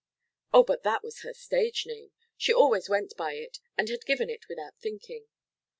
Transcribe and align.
Oh, 0.51 0.63
but 0.63 0.81
that 0.81 1.03
was 1.03 1.21
her 1.21 1.35
stage 1.35 1.85
name 1.85 2.11
she 2.35 2.51
always 2.51 2.89
went 2.89 3.15
by 3.15 3.33
it 3.33 3.59
and 3.77 3.87
had 3.87 4.03
given 4.07 4.31
it 4.31 4.49
without 4.49 4.75
thinking. 4.79 5.27